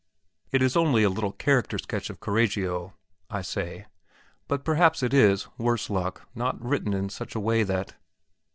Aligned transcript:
"It 0.51 0.63
is 0.63 0.75
only 0.75 1.03
a 1.03 1.11
little 1.11 1.31
character 1.33 1.77
sketch 1.77 2.09
of 2.09 2.19
Correggio," 2.19 2.95
I 3.29 3.43
say; 3.43 3.85
"but 4.47 4.65
perhaps 4.65 5.03
it 5.03 5.13
is, 5.13 5.47
worse 5.59 5.91
luck, 5.91 6.27
not 6.33 6.59
written 6.59 6.95
in 6.95 7.09
such 7.09 7.35
a 7.35 7.39
way 7.39 7.61
that...." 7.61 7.93